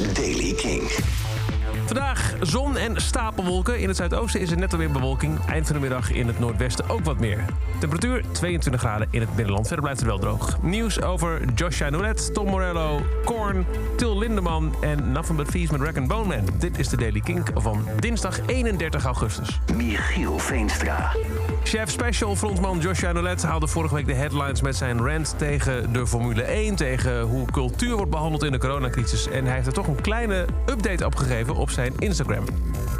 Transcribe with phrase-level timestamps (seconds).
[0.00, 0.82] Daily King.
[1.86, 3.78] Vandaag zon en stapelwolken.
[3.78, 5.38] In het zuidoosten is er net alweer bewolking.
[5.46, 7.44] Eind van de middag in het noordwesten ook wat meer.
[7.78, 9.66] Temperatuur 22 graden in het binnenland.
[9.66, 10.62] Verder blijft het wel droog.
[10.62, 13.00] Nieuws over Joshua Nouret, Tom Morello,
[13.50, 13.66] Korn,
[13.96, 16.48] Til Lindeman en Nothing But Thieves met Rack Bone Man.
[16.58, 19.60] Dit is de Daily Kink van dinsdag 31 augustus.
[19.76, 21.12] Michiel Veenstra.
[21.64, 26.06] Chef Special frontman Joshua Nouret haalde vorige week de headlines met zijn rant tegen de
[26.06, 29.28] Formule 1, tegen hoe cultuur wordt behandeld in de coronacrisis.
[29.28, 32.44] En hij heeft er toch een kleine update op gegeven op zijn Instagram.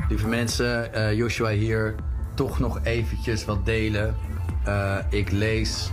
[0.09, 1.95] Lieve mensen, eh, Joshua hier.
[2.35, 4.17] Toch nog eventjes wat delen.
[4.65, 5.91] Eh, ik lees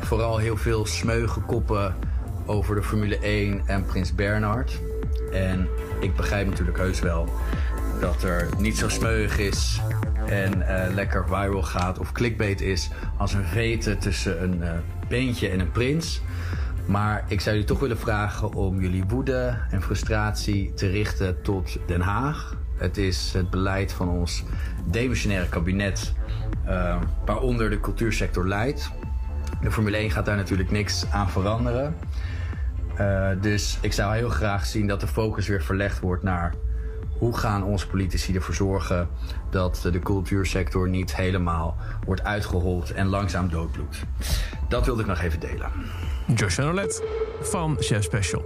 [0.00, 1.94] vooral heel veel smeuige koppen
[2.46, 4.80] over de Formule 1 en Prins Bernhard.
[5.32, 5.68] En
[6.00, 7.28] ik begrijp natuurlijk heus wel
[8.00, 9.80] dat er niet zo smeuig is
[10.26, 14.70] en eh, lekker viral gaat of clickbait is als een veten tussen een uh,
[15.08, 16.20] beentje en een prins.
[16.86, 21.76] Maar ik zou jullie toch willen vragen om jullie woede en frustratie te richten tot
[21.86, 22.56] Den Haag.
[22.76, 24.44] Het is het beleid van ons
[24.84, 26.12] demissionaire kabinet,
[26.66, 28.90] uh, waaronder de cultuursector leidt.
[29.62, 31.96] De Formule 1 gaat daar natuurlijk niks aan veranderen.
[33.00, 36.54] Uh, dus ik zou heel graag zien dat de focus weer verlegd wordt naar
[37.18, 39.08] hoe gaan onze politici ervoor zorgen
[39.50, 44.04] dat de cultuursector niet helemaal wordt uitgehold en langzaam doodbloedt.
[44.68, 45.70] Dat wilde ik nog even delen.
[46.34, 47.02] Joshua Nolet
[47.40, 48.44] van Chef Special.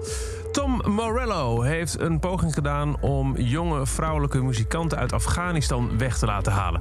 [0.52, 6.52] Tom Morello heeft een poging gedaan om jonge vrouwelijke muzikanten uit Afghanistan weg te laten
[6.52, 6.80] halen.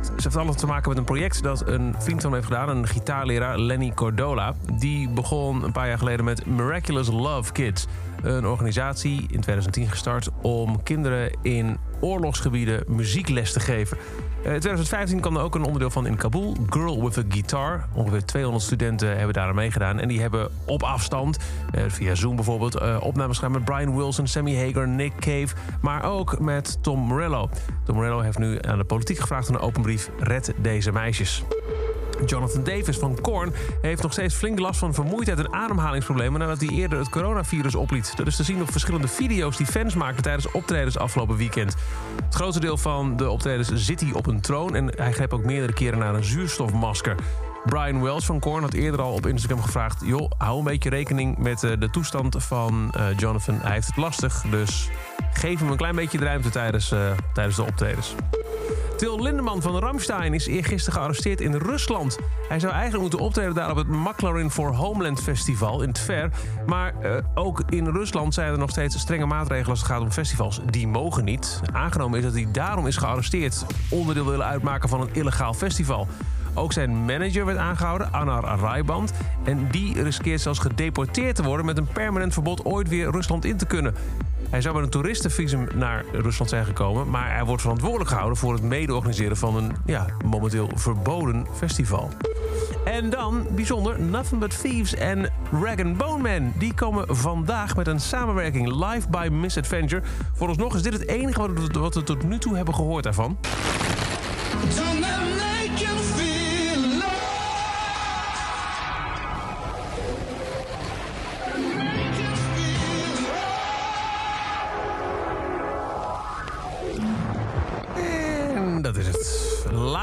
[0.00, 2.68] Ze heeft alles te maken met een project dat een vriend van hem heeft gedaan,
[2.68, 4.54] een gitaarleraar, Lenny Cordola.
[4.72, 7.86] Die begon een paar jaar geleden met Miraculous Love Kids.
[8.22, 13.96] Een organisatie in 2010 gestart om kinderen in oorlogsgebieden muziekles te geven.
[14.36, 17.84] In 2015 kwam er ook een onderdeel van in Kabul, Girl with a Guitar.
[17.94, 19.98] Ongeveer 200 studenten hebben daar aan meegedaan.
[19.98, 21.38] En die hebben op afstand,
[21.88, 25.48] via Zoom bijvoorbeeld, opnames gedaan met Brian Wilson, Sammy Hagar, Nick Cave.
[25.80, 27.50] Maar ook met Tom Morello.
[27.84, 31.44] Tom Morello heeft nu aan de politiek gevraagd in een open brief: red deze meisjes.
[32.26, 36.68] Jonathan Davis van Korn heeft nog steeds flink last van vermoeidheid en ademhalingsproblemen nadat hij
[36.68, 38.16] eerder het coronavirus opliet.
[38.16, 41.74] Dat is te zien op verschillende video's die fans maken tijdens optredens afgelopen weekend.
[42.24, 45.44] Het grootste deel van de optredens zit hij op een troon en hij greep ook
[45.44, 47.14] meerdere keren naar een zuurstofmasker.
[47.64, 51.38] Brian Wells van Korn had eerder al op Instagram gevraagd: joh, hou een beetje rekening
[51.38, 53.58] met de toestand van uh, Jonathan.
[53.60, 54.90] Hij heeft het lastig, dus
[55.32, 58.14] geef hem een klein beetje de ruimte tijdens, uh, tijdens de optredens.
[59.00, 62.18] Til Lindeman van Ramstein is eergisteren gearresteerd in Rusland.
[62.48, 66.30] Hij zou eigenlijk moeten optreden daar op het McLaren for Homeland Festival in Tver.
[66.66, 70.10] Maar uh, ook in Rusland zijn er nog steeds strenge maatregelen als het gaat om
[70.10, 70.60] festivals.
[70.66, 71.60] Die mogen niet.
[71.72, 73.64] Aangenomen is dat hij daarom is gearresteerd.
[73.90, 76.06] Onderdeel willen uitmaken van een illegaal festival.
[76.54, 79.12] Ook zijn manager werd aangehouden, Anar Raiband.
[79.44, 83.56] En die riskeert zelfs gedeporteerd te worden met een permanent verbod ooit weer Rusland in
[83.56, 83.94] te kunnen.
[84.50, 88.52] Hij zou met een toeristenvisum naar Rusland zijn gekomen, maar hij wordt verantwoordelijk gehouden voor
[88.52, 92.10] het mede-organiseren van een ja, momenteel verboden festival.
[92.84, 96.52] En dan, bijzonder, Nothing But Thieves en Rag Bone Man.
[96.58, 100.02] Die komen vandaag met een samenwerking live by Misadventure.
[100.34, 101.40] Vooralsnog is dit het enige
[101.72, 103.38] wat we tot nu toe hebben gehoord daarvan.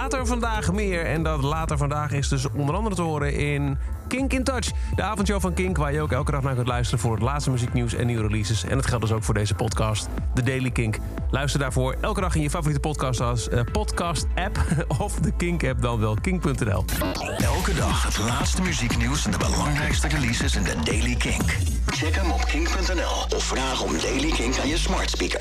[0.07, 1.05] Later vandaag meer.
[1.05, 4.71] En dat later vandaag is dus onder andere te horen in Kink in Touch.
[4.95, 6.99] De avondshow van Kink, waar je ook elke dag naar kunt luisteren...
[6.99, 8.63] voor het laatste muzieknieuws en nieuwe releases.
[8.63, 10.97] En het geldt dus ook voor deze podcast, The Daily Kink.
[11.31, 14.59] Luister daarvoor elke dag in je favoriete podcast als uh, podcast-app...
[15.03, 16.85] of de Kink-app dan wel, kink.nl.
[17.37, 21.57] Elke dag het laatste muzieknieuws en de belangrijkste releases in The Daily Kink.
[21.85, 25.35] Check hem op kink.nl of vraag om Daily Kink aan je smart speaker.